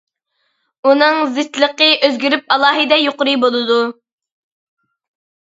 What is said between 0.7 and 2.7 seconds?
ئۇنىڭ زىچلىقى ئۆزگىرىپ